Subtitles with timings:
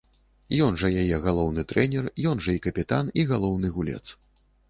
[0.67, 4.03] Ён жа яе галоўны трэнер, ён жа і капітан, і галоўны гулец.